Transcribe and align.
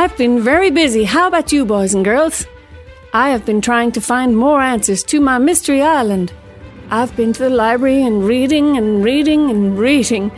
I've 0.00 0.16
been 0.16 0.40
very 0.40 0.70
busy. 0.70 1.04
How 1.04 1.28
about 1.28 1.52
you, 1.52 1.66
boys 1.66 1.92
and 1.92 2.02
girls? 2.02 2.46
I 3.12 3.28
have 3.28 3.44
been 3.44 3.60
trying 3.60 3.92
to 3.92 4.00
find 4.00 4.34
more 4.34 4.62
answers 4.62 5.02
to 5.02 5.20
my 5.20 5.36
mystery 5.36 5.82
island. 5.82 6.32
I've 6.90 7.14
been 7.16 7.34
to 7.34 7.42
the 7.42 7.50
library 7.50 8.02
and 8.02 8.24
reading 8.24 8.78
and 8.78 9.04
reading 9.04 9.50
and 9.50 9.78
reading. 9.78 10.32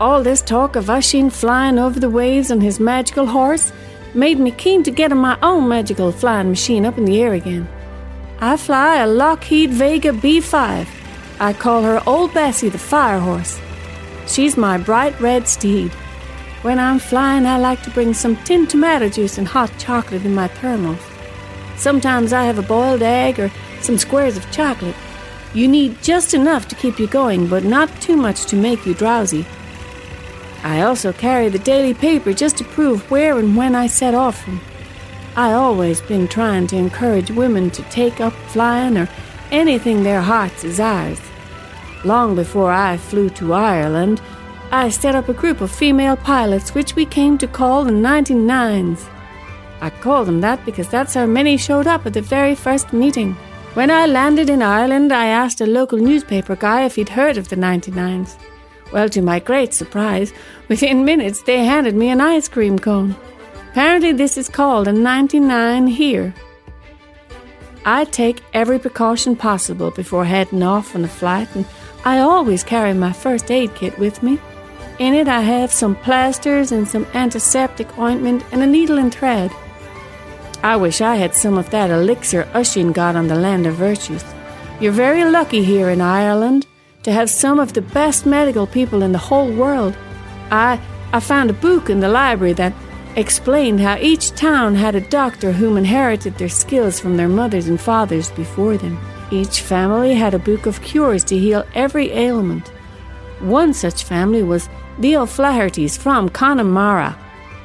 All 0.00 0.22
this 0.22 0.40
talk 0.40 0.76
of 0.76 0.86
Oisín 0.86 1.30
flying 1.30 1.78
over 1.78 2.00
the 2.00 2.08
waves 2.08 2.50
on 2.50 2.62
his 2.62 2.80
magical 2.80 3.26
horse 3.26 3.70
made 4.14 4.38
me 4.38 4.50
keen 4.50 4.82
to 4.84 4.90
get 4.90 5.12
on 5.12 5.18
my 5.18 5.36
own 5.42 5.68
magical 5.68 6.10
flying 6.10 6.48
machine 6.48 6.86
up 6.86 6.96
in 6.96 7.04
the 7.04 7.20
air 7.20 7.34
again. 7.34 7.68
I 8.40 8.56
fly 8.56 8.96
a 9.02 9.06
Lockheed 9.06 9.72
Vega 9.72 10.12
B5. 10.12 10.88
I 11.38 11.52
call 11.52 11.82
her 11.82 12.02
Old 12.06 12.32
Bessie 12.32 12.70
the 12.70 12.78
Fire 12.78 13.20
Horse. 13.20 13.60
She's 14.26 14.56
my 14.56 14.78
bright 14.78 15.20
red 15.20 15.48
steed. 15.48 15.92
When 16.62 16.78
I'm 16.78 16.98
flying, 16.98 17.46
I 17.46 17.58
like 17.58 17.82
to 17.82 17.90
bring 17.90 18.14
some 18.14 18.36
tinned 18.44 18.70
tomato 18.70 19.08
juice 19.08 19.38
and 19.38 19.46
hot 19.46 19.70
chocolate 19.78 20.24
in 20.24 20.34
my 20.34 20.48
thermos. 20.48 21.00
Sometimes 21.76 22.32
I 22.32 22.44
have 22.44 22.58
a 22.58 22.62
boiled 22.62 23.02
egg 23.02 23.38
or 23.38 23.50
some 23.82 23.98
squares 23.98 24.36
of 24.36 24.50
chocolate. 24.50 24.96
You 25.54 25.68
need 25.68 26.02
just 26.02 26.34
enough 26.34 26.66
to 26.68 26.74
keep 26.74 26.98
you 26.98 27.06
going, 27.06 27.46
but 27.46 27.64
not 27.64 27.88
too 28.00 28.16
much 28.16 28.46
to 28.46 28.56
make 28.56 28.84
you 28.86 28.94
drowsy. 28.94 29.46
I 30.62 30.82
also 30.82 31.12
carry 31.12 31.48
the 31.48 31.58
daily 31.58 31.94
paper 31.94 32.32
just 32.32 32.56
to 32.58 32.64
prove 32.64 33.10
where 33.10 33.38
and 33.38 33.56
when 33.56 33.74
I 33.74 33.86
set 33.86 34.14
off 34.14 34.42
from. 34.42 34.60
I 35.36 35.52
always 35.52 36.00
been 36.00 36.26
trying 36.26 36.66
to 36.68 36.76
encourage 36.76 37.30
women 37.30 37.70
to 37.70 37.82
take 37.84 38.20
up 38.20 38.32
flying 38.48 38.96
or 38.96 39.08
anything 39.52 40.02
their 40.02 40.22
hearts 40.22 40.62
desires. 40.62 41.20
Long 42.04 42.34
before 42.34 42.72
I 42.72 42.96
flew 42.96 43.28
to 43.30 43.52
Ireland, 43.52 44.20
I 44.70 44.88
set 44.88 45.14
up 45.14 45.28
a 45.28 45.34
group 45.34 45.60
of 45.60 45.70
female 45.70 46.16
pilots 46.16 46.74
which 46.74 46.96
we 46.96 47.06
came 47.06 47.38
to 47.38 47.46
call 47.46 47.84
the 47.84 47.92
99s. 47.92 49.08
I 49.80 49.90
call 49.90 50.24
them 50.24 50.40
that 50.40 50.64
because 50.64 50.88
that's 50.88 51.14
how 51.14 51.26
many 51.26 51.56
showed 51.56 51.86
up 51.86 52.04
at 52.04 52.14
the 52.14 52.22
very 52.22 52.54
first 52.54 52.92
meeting. 52.92 53.34
When 53.74 53.90
I 53.90 54.06
landed 54.06 54.50
in 54.50 54.62
Ireland, 54.62 55.12
I 55.12 55.26
asked 55.26 55.60
a 55.60 55.66
local 55.66 55.98
newspaper 55.98 56.56
guy 56.56 56.84
if 56.84 56.96
he'd 56.96 57.10
heard 57.10 57.36
of 57.36 57.48
the 57.48 57.56
99s. 57.56 58.36
Well, 58.92 59.08
to 59.10 59.22
my 59.22 59.38
great 59.38 59.72
surprise, 59.72 60.32
within 60.68 61.04
minutes 61.04 61.42
they 61.42 61.64
handed 61.64 61.94
me 61.94 62.08
an 62.08 62.20
ice 62.20 62.48
cream 62.48 62.78
cone. 62.78 63.14
Apparently, 63.70 64.12
this 64.12 64.36
is 64.36 64.48
called 64.48 64.88
a 64.88 64.92
99 64.92 65.86
here. 65.86 66.34
I 67.84 68.04
take 68.04 68.42
every 68.52 68.78
precaution 68.78 69.36
possible 69.36 69.92
before 69.92 70.24
heading 70.24 70.62
off 70.62 70.96
on 70.96 71.04
a 71.04 71.08
flight, 71.08 71.54
and 71.54 71.66
I 72.04 72.18
always 72.18 72.64
carry 72.64 72.94
my 72.94 73.12
first 73.12 73.50
aid 73.50 73.74
kit 73.74 73.96
with 73.98 74.22
me. 74.22 74.40
In 74.98 75.12
it, 75.12 75.28
I 75.28 75.42
have 75.42 75.70
some 75.70 75.94
plasters 75.94 76.72
and 76.72 76.88
some 76.88 77.06
antiseptic 77.12 77.98
ointment 77.98 78.42
and 78.50 78.62
a 78.62 78.66
needle 78.66 78.98
and 78.98 79.14
thread. 79.14 79.50
I 80.62 80.76
wish 80.76 81.02
I 81.02 81.16
had 81.16 81.34
some 81.34 81.58
of 81.58 81.68
that 81.70 81.90
elixir 81.90 82.44
Oisín 82.54 82.94
got 82.94 83.14
on 83.14 83.28
the 83.28 83.34
land 83.34 83.66
of 83.66 83.74
virtues. 83.74 84.24
You're 84.80 84.92
very 84.92 85.24
lucky 85.24 85.62
here 85.62 85.90
in 85.90 86.00
Ireland 86.00 86.66
to 87.02 87.12
have 87.12 87.28
some 87.28 87.60
of 87.60 87.74
the 87.74 87.82
best 87.82 88.24
medical 88.24 88.66
people 88.66 89.02
in 89.02 89.12
the 89.12 89.18
whole 89.18 89.52
world. 89.52 89.94
I 90.50 90.80
I 91.12 91.20
found 91.20 91.50
a 91.50 91.60
book 91.68 91.88
in 91.88 92.00
the 92.00 92.08
library 92.08 92.54
that 92.54 92.72
explained 93.16 93.80
how 93.80 93.96
each 93.98 94.30
town 94.30 94.74
had 94.74 94.94
a 94.94 95.08
doctor 95.08 95.52
whom 95.52 95.76
inherited 95.76 96.36
their 96.36 96.48
skills 96.48 96.98
from 96.98 97.16
their 97.16 97.28
mothers 97.28 97.68
and 97.68 97.80
fathers 97.80 98.30
before 98.30 98.76
them. 98.76 98.98
Each 99.30 99.60
family 99.60 100.14
had 100.14 100.34
a 100.34 100.38
book 100.38 100.66
of 100.66 100.82
cures 100.82 101.22
to 101.24 101.38
heal 101.38 101.64
every 101.74 102.12
ailment. 102.12 102.68
One 103.40 103.72
such 103.72 104.04
family 104.04 104.42
was 104.42 104.68
the 104.98 105.16
O'Flahertys 105.16 105.98
from 105.98 106.28
Connemara. 106.28 107.18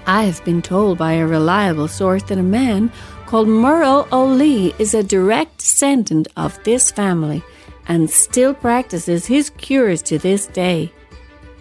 I 0.05 0.23
have 0.23 0.43
been 0.43 0.61
told 0.61 0.97
by 0.97 1.13
a 1.13 1.27
reliable 1.27 1.87
source 1.87 2.23
that 2.23 2.37
a 2.37 2.43
man 2.43 2.91
called 3.25 3.47
Murrough 3.47 4.11
O'Lee 4.11 4.73
is 4.77 4.93
a 4.93 5.03
direct 5.03 5.59
descendant 5.59 6.27
of 6.35 6.61
this 6.63 6.91
family 6.91 7.41
and 7.87 8.09
still 8.09 8.53
practices 8.53 9.25
his 9.25 9.49
cures 9.51 10.01
to 10.03 10.17
this 10.17 10.47
day. 10.47 10.91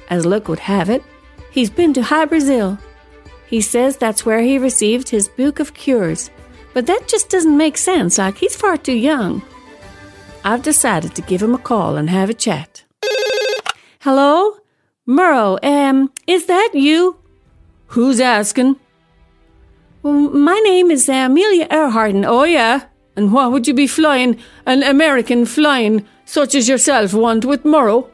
As 0.08 0.26
luck 0.26 0.48
would 0.48 0.58
have 0.58 0.90
it, 0.90 1.04
he's 1.50 1.70
been 1.70 1.92
to 1.94 2.02
Hy 2.02 2.24
Brazil. 2.24 2.78
He 3.46 3.60
says 3.60 3.96
that's 3.96 4.26
where 4.26 4.40
he 4.40 4.58
received 4.58 5.08
his 5.08 5.28
book 5.28 5.60
of 5.60 5.74
cures, 5.74 6.30
but 6.74 6.86
that 6.86 7.06
just 7.06 7.30
doesn't 7.30 7.56
make 7.56 7.76
sense, 7.76 8.18
like 8.18 8.38
he's 8.38 8.56
far 8.56 8.76
too 8.76 8.92
young. 8.92 9.42
I've 10.44 10.62
decided 10.62 11.14
to 11.14 11.22
give 11.22 11.42
him 11.42 11.54
a 11.54 11.58
call 11.58 11.96
and 11.96 12.10
have 12.10 12.30
a 12.30 12.34
chat. 12.34 12.84
Hello? 14.00 14.56
Murrough, 15.08 15.58
um, 15.64 16.12
is 16.26 16.46
that 16.46 16.70
you? 16.74 17.16
Who's 17.88 18.20
asking? 18.20 18.76
My 20.02 20.60
name 20.64 20.90
is 20.90 21.08
Amelia 21.08 21.66
Earhart, 21.70 22.14
oh 22.26 22.44
yeah, 22.44 22.84
and 23.16 23.32
why 23.32 23.46
would 23.46 23.66
you 23.66 23.74
be 23.74 23.86
flying 23.86 24.38
an 24.66 24.82
American 24.82 25.46
flying 25.46 26.06
such 26.24 26.54
as 26.54 26.68
yourself 26.68 27.12
want 27.12 27.44
with 27.44 27.64
Murrough? 27.64 28.08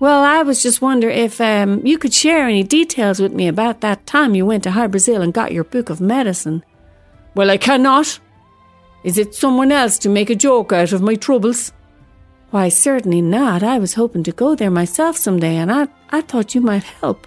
Well, 0.00 0.24
I 0.24 0.42
was 0.42 0.62
just 0.62 0.82
wondering 0.82 1.16
if 1.16 1.40
um, 1.40 1.86
you 1.86 1.96
could 1.96 2.12
share 2.12 2.48
any 2.48 2.64
details 2.64 3.20
with 3.20 3.32
me 3.32 3.46
about 3.46 3.80
that 3.80 4.04
time 4.06 4.34
you 4.34 4.44
went 4.44 4.64
to 4.64 4.72
Hy 4.72 4.88
Brasil 4.88 5.22
and 5.22 5.32
got 5.32 5.52
your 5.52 5.64
book 5.64 5.90
of 5.90 6.00
medicine. 6.00 6.64
Well, 7.36 7.50
I 7.50 7.56
cannot. 7.56 8.18
Is 9.04 9.16
it 9.16 9.34
someone 9.34 9.70
else 9.70 9.98
to 10.00 10.08
make 10.08 10.28
a 10.28 10.34
joke 10.34 10.72
out 10.72 10.92
of 10.92 11.02
my 11.02 11.14
troubles? 11.14 11.72
Why, 12.52 12.68
certainly 12.68 13.22
not. 13.22 13.62
I 13.62 13.78
was 13.78 13.94
hoping 13.94 14.22
to 14.24 14.30
go 14.30 14.54
there 14.54 14.70
myself 14.70 15.16
some 15.16 15.40
day, 15.40 15.56
and 15.56 15.72
I, 15.72 15.88
I 16.10 16.20
thought 16.20 16.54
you 16.54 16.60
might 16.60 16.82
help. 16.82 17.26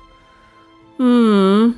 Hmm. 0.97 1.71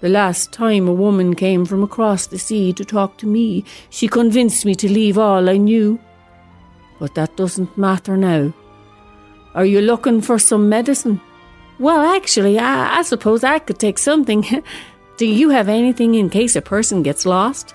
The 0.00 0.10
last 0.10 0.52
time 0.52 0.86
a 0.86 0.92
woman 0.92 1.34
came 1.34 1.64
from 1.64 1.82
across 1.82 2.26
the 2.26 2.38
sea 2.38 2.74
to 2.74 2.84
talk 2.84 3.16
to 3.18 3.26
me, 3.26 3.64
she 3.88 4.06
convinced 4.06 4.66
me 4.66 4.74
to 4.74 4.92
leave 4.92 5.16
all 5.16 5.48
I 5.48 5.56
knew. 5.56 5.98
But 7.00 7.14
that 7.14 7.38
doesn't 7.38 7.78
matter 7.78 8.18
now. 8.18 8.52
Are 9.54 9.64
you 9.64 9.80
looking 9.80 10.20
for 10.20 10.38
some 10.38 10.68
medicine? 10.68 11.22
Well, 11.78 12.02
actually, 12.14 12.58
I, 12.58 12.98
I 12.98 13.02
suppose 13.02 13.44
I 13.44 13.60
could 13.60 13.78
take 13.78 13.96
something. 13.96 14.44
do 15.16 15.24
you 15.24 15.48
have 15.48 15.70
anything 15.70 16.16
in 16.16 16.28
case 16.28 16.54
a 16.54 16.60
person 16.60 17.02
gets 17.02 17.24
lost? 17.24 17.74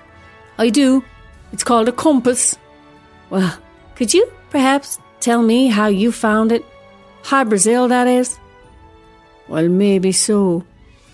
I 0.56 0.68
do. 0.68 1.02
It's 1.52 1.64
called 1.64 1.88
a 1.88 1.92
compass. 1.92 2.56
Well, 3.28 3.58
could 3.96 4.14
you 4.14 4.30
perhaps 4.50 4.98
tell 5.20 5.42
me 5.42 5.68
how 5.68 5.86
you 5.86 6.12
found 6.12 6.52
it? 6.52 6.64
Hy 7.22 7.44
Brazil, 7.44 7.88
that 7.88 8.06
is? 8.06 8.38
Well, 9.48 9.68
maybe 9.68 10.12
so. 10.12 10.64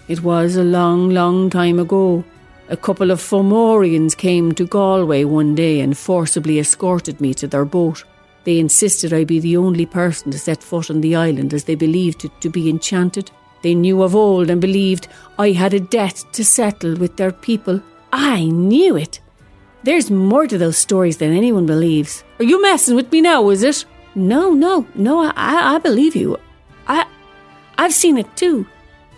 It 0.08 0.22
was 0.22 0.56
a 0.56 0.62
long, 0.64 1.10
long 1.10 1.50
time 1.50 1.78
ago. 1.78 2.24
A 2.69 2.76
couple 2.76 3.10
of 3.10 3.20
Fomorians 3.20 4.16
came 4.16 4.52
to 4.52 4.66
Galway 4.66 5.24
one 5.24 5.54
day 5.54 5.80
and 5.80 5.97
forcibly 5.97 6.58
escorted 6.58 7.20
me 7.20 7.32
to 7.34 7.47
their 7.47 7.64
boat. 7.64 8.04
They 8.44 8.58
insisted 8.58 9.12
I 9.12 9.24
be 9.24 9.41
the 9.41 9.56
only 9.56 9.86
person 9.86 10.30
to 10.32 10.38
set 10.38 10.62
foot 10.62 10.91
on 10.91 11.00
the 11.00 11.16
island 11.16 11.54
as 11.54 11.64
they 11.64 11.74
believed 11.74 12.24
it 12.24 12.41
to 12.41 12.48
be 12.48 12.68
enchanted. 12.68 13.30
They 13.62 13.74
knew 13.74 14.03
of 14.03 14.14
old 14.14 14.50
and 14.50 14.60
believed 14.60 15.08
I 15.38 15.53
had 15.53 15.74
a 15.74 15.80
debt 15.80 16.24
to 16.32 16.44
settle 16.44 16.94
with 16.97 17.16
their 17.16 17.32
people. 17.32 17.80
I 18.12 18.44
knew 18.44 18.97
it. 18.97 19.20
There's 19.82 20.10
more 20.10 20.47
to 20.47 20.59
those 20.59 20.78
stories 20.78 21.19
than 21.19 21.32
anyone 21.32 21.66
believes. 21.66 22.25
Are 22.38 22.44
you 22.44 22.60
messing 22.60 22.97
with 22.97 23.12
me 23.12 23.20
now, 23.20 23.48
is 23.50 23.62
it? 23.62 23.84
No, 24.14 24.53
no, 24.53 24.87
no, 24.94 25.20
I, 25.20 25.75
I 25.75 25.78
believe 25.78 26.16
you. 26.16 26.38
I, 26.88 27.06
I've 27.78 27.92
seen 27.92 28.19
it 28.19 28.36
too. 28.36 28.66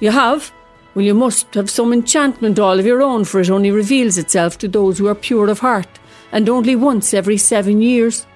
You 0.01 0.11
have? 0.11 0.53
Well, 0.95 1.05
you 1.05 1.15
must 1.15 1.55
have 1.55 1.71
some 1.71 1.93
enchantment 1.93 2.59
all 2.59 2.79
of 2.79 2.87
your 2.87 3.03
own, 3.03 3.25
for 3.25 3.41
it 3.41 3.51
only 3.51 3.71
reveals 3.71 4.19
itself 4.19 4.59
to 4.59 4.69
those 4.69 4.99
who 4.99 5.07
are 5.07 5.15
pure 5.15 5.49
of 5.49 5.61
heart, 5.61 5.89
and 6.33 6.49
only 6.49 6.75
once 6.75 7.15
every 7.15 7.37
seven 7.37 7.81
years. 7.81 8.27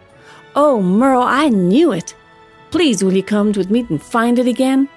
Oh, 0.55 0.81
Murrough, 0.82 1.27
I 1.27 1.49
knew 1.49 1.93
it. 1.93 2.14
Please, 2.70 3.02
will 3.02 3.12
you 3.12 3.23
come 3.23 3.52
with 3.52 3.70
me 3.70 3.87
and 3.88 4.02
find 4.02 4.38
it 4.38 4.46
again? 4.46 4.88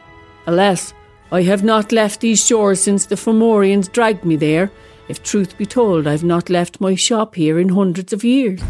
Alas, 0.48 0.94
I 1.32 1.42
have 1.42 1.64
not 1.64 1.92
left 1.92 2.22
these 2.22 2.46
shores 2.46 2.82
since 2.82 3.06
the 3.06 3.16
Fomorians 3.16 3.92
dragged 3.92 4.24
me 4.24 4.36
there. 4.36 4.72
If 5.08 5.24
truth 5.24 5.58
be 5.58 5.66
told, 5.66 6.08
I've 6.08 6.24
not 6.24 6.50
left 6.50 6.82
my 6.82 6.96
shop 6.96 7.36
here 7.36 7.60
in 7.60 7.70
hundreds 7.70 8.14
of 8.14 8.24
years. 8.24 8.62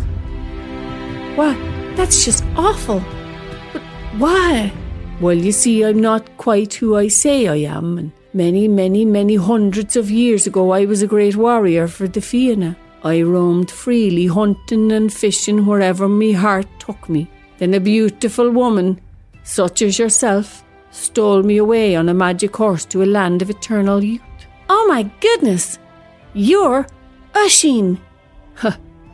Why, 1.36 1.54
that's 1.96 2.26
just 2.26 2.44
awful. 2.56 3.04
But 3.74 3.82
why? 4.18 4.72
Well, 5.22 5.38
you 5.38 5.52
see, 5.52 5.84
I'm 5.84 6.02
not 6.02 6.38
quite 6.38 6.74
who 6.74 6.96
I 6.96 7.08
say 7.08 7.48
I 7.48 7.56
am, 7.56 7.98
and 7.98 8.12
Many, 8.36 8.68
many, 8.68 9.06
many 9.06 9.36
hundreds 9.36 9.96
of 9.96 10.12
years 10.12 10.46
ago, 10.46 10.72
I 10.72 10.84
was 10.84 11.02
a 11.02 11.08
great 11.08 11.38
warrior 11.38 11.88
for 11.88 12.06
the 12.06 12.20
Fianna. 12.20 12.76
I 13.02 13.22
roamed 13.22 13.72
freely, 13.72 14.28
hunting 14.28 14.92
and 14.92 15.14
fishing 15.14 15.66
wherever 15.66 16.10
my 16.10 16.34
heart 16.34 16.68
took 16.78 17.08
me. 17.08 17.30
Then 17.60 17.74
a 17.74 17.80
beautiful 17.80 18.52
woman, 18.52 19.00
such 19.44 19.82
as 19.82 19.98
yourself, 19.98 20.66
stole 20.92 21.44
me 21.44 21.56
away 21.56 21.96
on 21.96 22.10
a 22.10 22.14
magic 22.14 22.54
horse 22.58 22.84
to 22.88 23.04
a 23.04 23.06
land 23.06 23.42
of 23.42 23.50
eternal 23.50 24.04
youth. 24.04 24.22
Oh 24.68 24.86
my 24.90 25.04
goodness! 25.22 25.80
You're 26.38 26.86
Oisín! 27.34 27.98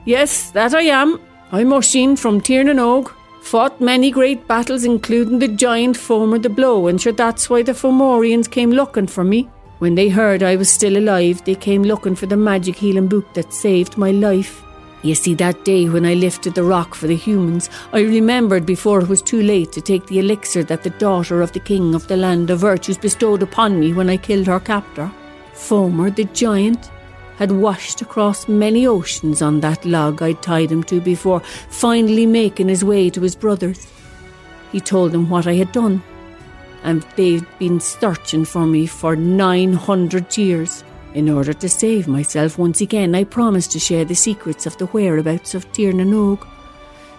yes, 0.06 0.50
that 0.52 0.74
I 0.74 0.82
am. 0.82 1.20
I'm 1.52 1.70
Oisín 1.70 2.18
from 2.18 2.42
Tirnanog. 2.42 3.14
Fought 3.44 3.80
many 3.80 4.10
great 4.10 4.48
battles, 4.48 4.86
including 4.86 5.38
the 5.38 5.48
giant 5.48 5.98
Fomer 5.98 6.42
the 6.42 6.50
Blow, 6.50 6.88
and 6.88 7.00
sure 7.00 7.14
that's 7.14 7.48
why 7.48 7.62
the 7.62 7.74
Fomorians 7.74 8.50
came 8.50 8.72
looking 8.72 9.06
for 9.06 9.24
me. 9.24 9.48
When 9.78 9.94
they 9.94 10.10
heard 10.10 10.42
I 10.42 10.56
was 10.56 10.72
still 10.72 10.98
alive, 10.98 11.46
they 11.46 11.54
came 11.54 11.84
looking 11.84 12.16
for 12.16 12.26
the 12.26 12.38
magic 12.38 12.76
healing 12.76 13.08
book 13.08 13.32
that 13.36 13.54
saved 13.54 14.00
my 14.00 14.10
life. 14.10 14.64
You 15.04 15.14
see, 15.14 15.36
that 15.36 15.64
day 15.64 15.90
when 15.90 16.08
I 16.08 16.16
lifted 16.16 16.56
the 16.56 16.64
rock 16.64 16.96
for 16.96 17.06
the 17.06 17.16
humans, 17.16 17.70
I 17.94 18.00
remembered 18.02 18.66
before 18.66 19.00
it 19.00 19.10
was 19.10 19.22
too 19.22 19.44
late 19.44 19.72
to 19.74 19.82
take 19.82 20.08
the 20.08 20.18
elixir 20.18 20.64
that 20.64 20.82
the 20.82 20.90
daughter 20.90 21.44
of 21.44 21.52
the 21.52 21.60
king 21.60 21.94
of 21.94 22.08
the 22.08 22.18
land 22.18 22.50
of 22.50 22.62
virtues 22.62 22.98
bestowed 22.98 23.44
upon 23.44 23.80
me 23.80 23.94
when 23.94 24.10
I 24.10 24.18
killed 24.18 24.48
her 24.48 24.60
captor. 24.60 25.12
Fomer 25.54 26.16
the 26.16 26.26
giant 26.26 26.90
had 27.42 27.50
washed 27.50 28.04
across 28.04 28.48
many 28.48 28.86
oceans 28.86 29.42
on 29.42 29.62
that 29.62 29.84
log 29.84 30.22
I'd 30.22 30.44
tied 30.44 30.72
him 30.72 30.84
to 30.84 31.02
before 31.02 31.40
finally 31.70 32.28
making 32.28 32.70
his 32.70 32.84
way 32.84 33.10
to 33.10 33.20
his 33.20 33.36
brothers. 33.36 33.88
He 34.72 34.80
told 34.80 35.12
them 35.12 35.28
what 35.28 35.48
I 35.48 35.56
had 35.56 35.72
done, 35.72 36.04
and 36.84 37.02
they'd 37.16 37.48
been 37.58 37.80
searching 37.80 38.46
for 38.46 38.68
me 38.68 38.86
for 38.86 39.16
900 39.16 40.38
years. 40.38 40.84
In 41.16 41.32
order 41.32 41.52
to 41.54 41.68
save 41.68 42.08
myself 42.08 42.60
once 42.60 42.80
again, 42.80 43.16
I 43.16 43.24
promised 43.24 43.72
to 43.72 43.80
share 43.80 44.06
the 44.06 44.14
secrets 44.14 44.68
of 44.68 44.78
the 44.78 44.86
whereabouts 44.86 45.56
of 45.56 45.66
Tir 45.74 45.94
na 45.94 46.04
nOg, 46.04 46.48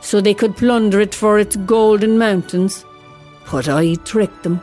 so 0.03 0.21
they 0.21 0.35
could 0.35 0.57
plunder 0.57 1.01
it 1.01 1.17
for 1.17 1.41
its 1.41 1.57
golden 1.57 2.17
mountains. 2.17 2.85
But 3.51 3.69
I 3.69 3.97
tricked 3.97 4.45
them. 4.45 4.61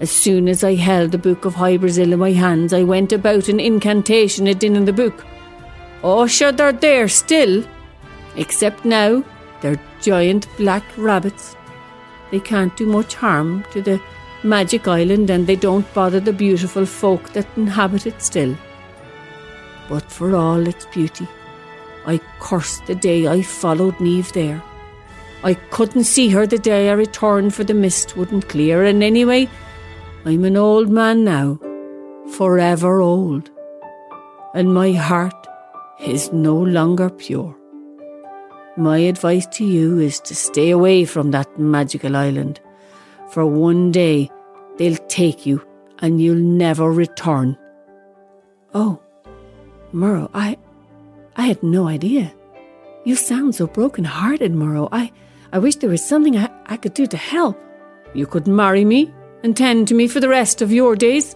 As 0.00 0.10
soon 0.10 0.48
as 0.48 0.64
I 0.64 0.76
held 0.76 1.12
the 1.12 1.18
Book 1.18 1.44
of 1.44 1.54
Hy-Brasil 1.54 2.14
in 2.14 2.18
my 2.18 2.32
hands, 2.32 2.72
I 2.72 2.82
went 2.84 3.12
about 3.12 3.48
an 3.48 3.60
incantation 3.60 4.46
it 4.46 4.64
in 4.64 4.82
the 4.86 4.92
book. 4.94 5.26
Oh, 6.02 6.26
sure, 6.26 6.52
they're 6.52 6.72
there 6.72 7.06
still. 7.06 7.62
Except 8.34 8.86
now, 8.86 9.22
they're 9.60 9.80
giant 10.00 10.48
black 10.56 10.84
rabbits. 10.96 11.54
They 12.30 12.40
can't 12.40 12.74
do 12.78 12.86
much 12.86 13.14
harm 13.14 13.62
to 13.72 13.82
the 13.82 14.00
magic 14.42 14.88
island 14.88 15.28
and 15.28 15.46
they 15.46 15.56
don't 15.56 15.92
bother 15.92 16.20
the 16.20 16.32
beautiful 16.32 16.86
folk 16.86 17.34
that 17.34 17.46
inhabit 17.56 18.06
it 18.06 18.22
still. 18.22 18.56
But 19.90 20.10
for 20.10 20.34
all 20.34 20.66
its 20.66 20.86
beauty, 20.86 21.28
I 22.06 22.20
cursed 22.38 22.86
the 22.86 22.94
day 22.94 23.26
I 23.26 23.42
followed 23.42 24.00
Neve 24.00 24.32
there. 24.32 24.62
I 25.44 25.54
couldn't 25.54 26.04
see 26.04 26.30
her 26.30 26.46
the 26.46 26.58
day 26.58 26.88
I 26.88 26.92
returned 26.92 27.54
for 27.54 27.64
the 27.64 27.74
mist 27.74 28.16
wouldn't 28.16 28.48
clear, 28.48 28.84
and 28.84 29.02
anyway, 29.02 29.48
I'm 30.26 30.44
an 30.44 30.58
old 30.58 30.90
man 30.90 31.24
now, 31.24 31.58
forever 32.32 33.00
old, 33.00 33.50
and 34.54 34.74
my 34.74 34.92
heart 34.92 35.46
is 35.98 36.30
no 36.30 36.56
longer 36.56 37.08
pure. 37.08 37.56
My 38.76 38.98
advice 38.98 39.46
to 39.46 39.64
you 39.64 39.98
is 39.98 40.20
to 40.20 40.34
stay 40.34 40.70
away 40.70 41.06
from 41.06 41.30
that 41.30 41.58
magical 41.58 42.16
island, 42.16 42.60
for 43.30 43.46
one 43.46 43.92
day 43.92 44.30
they'll 44.76 44.98
take 45.08 45.46
you 45.46 45.66
and 46.00 46.20
you'll 46.20 46.36
never 46.36 46.92
return. 46.92 47.56
Oh, 48.74 49.00
Murrough, 49.94 50.30
I, 50.34 50.58
I 51.36 51.46
had 51.46 51.62
no 51.62 51.88
idea. 51.88 52.30
You 53.04 53.16
sound 53.16 53.54
so 53.54 53.66
broken-hearted, 53.66 54.52
Murrough. 54.52 54.90
I, 54.92 55.12
I 55.50 55.58
wish 55.60 55.76
there 55.76 55.88
was 55.88 56.06
something 56.06 56.36
I, 56.36 56.50
I 56.66 56.76
could 56.76 56.92
do 56.92 57.06
to 57.06 57.16
help. 57.16 57.58
You 58.12 58.26
could 58.26 58.46
marry 58.46 58.84
me 58.84 59.14
and 59.42 59.56
tend 59.56 59.88
to 59.88 59.94
me 59.94 60.08
for 60.08 60.20
the 60.20 60.28
rest 60.28 60.62
of 60.62 60.72
your 60.72 60.96
days. 60.96 61.34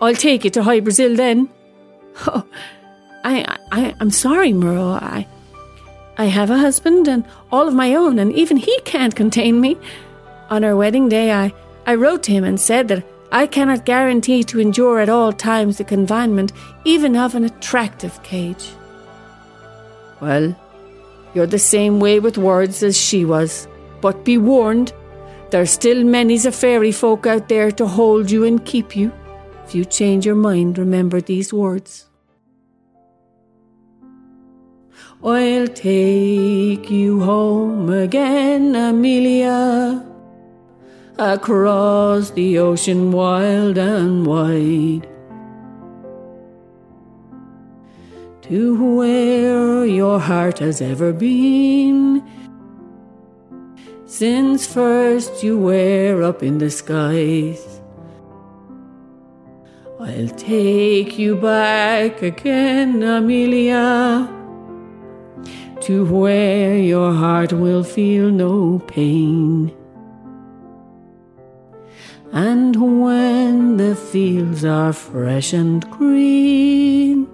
I'll 0.00 0.14
take 0.14 0.44
you 0.44 0.50
to 0.50 0.62
Hy-Brasil 0.62 1.16
then. 1.16 1.48
Oh, 2.26 2.44
I, 3.22 3.58
I, 3.70 3.94
I'm 4.00 4.10
sorry, 4.10 4.52
Murrough. 4.52 5.00
I, 5.00 5.26
I 6.18 6.24
have 6.24 6.50
a 6.50 6.58
husband 6.58 7.06
and 7.06 7.24
all 7.52 7.68
of 7.68 7.74
my 7.74 7.94
own, 7.94 8.18
and 8.18 8.32
even 8.32 8.56
he 8.56 8.78
can't 8.80 9.14
contain 9.14 9.60
me. 9.60 9.78
On 10.50 10.64
our 10.64 10.74
wedding 10.74 11.08
day, 11.08 11.32
I, 11.32 11.52
I 11.86 11.94
wrote 11.94 12.22
to 12.24 12.32
him 12.32 12.44
and 12.44 12.58
said 12.58 12.88
that 12.88 13.04
I 13.32 13.46
cannot 13.46 13.84
guarantee 13.84 14.42
to 14.44 14.60
endure 14.60 15.00
at 15.00 15.08
all 15.08 15.32
times 15.32 15.78
the 15.78 15.84
confinement, 15.84 16.52
even 16.84 17.16
of 17.16 17.34
an 17.34 17.44
attractive 17.44 18.22
cage. 18.22 18.70
Well, 20.20 20.54
you're 21.34 21.46
the 21.46 21.58
same 21.58 22.00
way 22.00 22.20
with 22.20 22.36
words 22.36 22.82
as 22.82 23.00
she 23.00 23.24
was, 23.24 23.68
but 24.00 24.24
be 24.24 24.36
warned 24.36 24.92
there's 25.50 25.70
still 25.70 26.04
many's 26.04 26.46
a 26.46 26.52
fairy 26.52 26.92
folk 26.92 27.26
out 27.26 27.48
there 27.48 27.70
to 27.72 27.86
hold 27.86 28.30
you 28.30 28.44
and 28.44 28.64
keep 28.64 28.96
you. 28.96 29.12
If 29.64 29.74
you 29.74 29.84
change 29.84 30.26
your 30.26 30.34
mind, 30.34 30.78
remember 30.78 31.20
these 31.20 31.52
words. 31.52 32.06
I'll 35.22 35.68
take 35.68 36.90
you 36.90 37.20
home 37.20 37.90
again, 37.90 38.74
Amelia, 38.74 40.02
across 41.18 42.30
the 42.30 42.58
ocean 42.58 43.12
wild 43.12 43.76
and 43.76 44.26
wide. 44.26 45.06
To 48.42 48.96
where 48.96 49.84
your 49.84 50.18
heart 50.18 50.58
has 50.60 50.80
ever 50.80 51.12
been 51.12 52.22
since 54.10 54.66
first 54.66 55.40
you 55.40 55.56
were 55.56 56.20
up 56.24 56.42
in 56.42 56.58
the 56.58 56.68
skies. 56.68 57.80
I'll 60.00 60.34
take 60.36 61.16
you 61.16 61.36
back 61.36 62.20
again, 62.20 63.04
Amelia, 63.04 64.28
to 65.82 66.04
where 66.06 66.76
your 66.76 67.14
heart 67.14 67.52
will 67.52 67.84
feel 67.84 68.30
no 68.30 68.80
pain. 68.80 69.70
And 72.32 72.74
when 73.00 73.76
the 73.76 73.94
fields 73.94 74.64
are 74.64 74.92
fresh 74.92 75.52
and 75.52 75.88
green, 75.88 77.28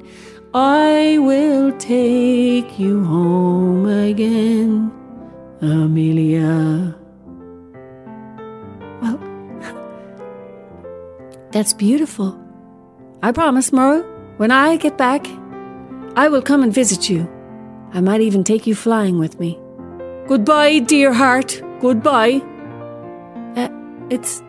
I 0.52 1.16
will 1.20 1.72
take 1.78 2.78
you 2.78 3.02
home 3.02 3.86
again. 3.86 4.92
Amelia. 5.62 6.15
That's 11.56 11.72
beautiful. 11.72 12.38
I 13.22 13.32
promise, 13.32 13.70
Murrough, 13.70 14.04
when 14.36 14.50
I 14.50 14.76
get 14.76 14.98
back, 14.98 15.26
I 16.14 16.28
will 16.28 16.42
come 16.42 16.62
and 16.62 16.70
visit 16.70 17.08
you. 17.08 17.26
I 17.94 18.02
might 18.02 18.20
even 18.20 18.44
take 18.44 18.66
you 18.66 18.74
flying 18.74 19.18
with 19.18 19.40
me. 19.40 19.58
Goodbye, 20.28 20.80
dear 20.80 21.14
heart. 21.14 21.62
Goodbye. 21.80 22.42
Uh, 23.56 23.70
it's 24.10 24.42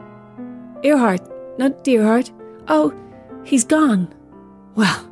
Earhart, 0.83 1.21
not 1.57 1.85
dear 1.85 2.03
heart. 2.03 2.29
Oh, 2.67 2.93
he's 3.45 3.63
gone. 3.63 4.13
Well, 4.75 5.09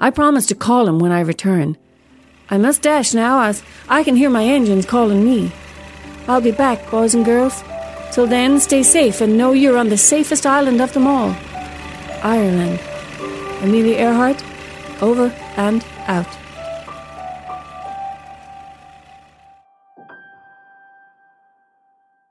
I 0.00 0.08
promise 0.08 0.46
to 0.46 0.54
call 0.54 0.88
him 0.88 0.98
when 0.98 1.12
I 1.12 1.20
return. 1.20 1.76
I 2.48 2.56
must 2.56 2.80
dash 2.80 3.12
now, 3.12 3.42
as 3.42 3.62
I 3.90 4.02
can 4.02 4.16
hear 4.16 4.30
my 4.30 4.44
engines 4.44 4.86
calling 4.86 5.22
me. 5.22 5.52
I'll 6.26 6.40
be 6.40 6.52
back, 6.52 6.90
boys 6.90 7.14
and 7.14 7.22
girls. 7.22 7.62
Till 8.14 8.28
then, 8.28 8.60
stay 8.60 8.84
safe 8.84 9.20
and 9.20 9.36
know 9.36 9.54
you're 9.54 9.76
on 9.76 9.88
the 9.88 9.98
safest 9.98 10.46
island 10.46 10.80
of 10.80 10.92
them 10.92 11.08
all 11.08 11.34
Ireland. 12.22 12.78
Amelia 13.60 13.96
Earhart, 13.96 14.40
over 15.02 15.32
and 15.56 15.84
out. 16.06 16.43